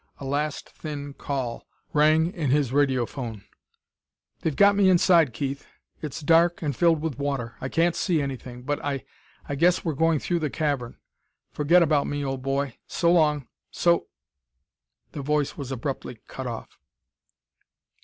[0.19, 3.43] A last thin call rang in his radiophone:
[4.39, 5.67] "They've got me inside, Keith.
[6.01, 7.53] It's dark, and filled with water.
[7.61, 9.05] I can't see anything, but I
[9.47, 10.97] I guess we're going through the cavern....
[11.51, 12.79] Forget about me, old boy.
[12.87, 13.47] So long!
[13.69, 14.07] So"
[15.11, 16.79] The voice was abruptly cut off.